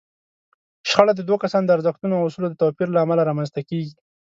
شخړه 0.89 1.13
د 1.15 1.21
دوو 1.27 1.41
کسانو 1.43 1.67
د 1.67 1.71
ارزښتونو 1.77 2.13
او 2.17 2.27
اصولو 2.27 2.47
د 2.49 2.55
توپير 2.61 2.87
له 2.91 2.99
امله 3.05 3.21
رامنځته 3.29 3.59
کېږي. 3.69 3.93